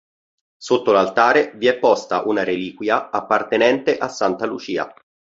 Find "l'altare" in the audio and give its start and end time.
0.91-1.51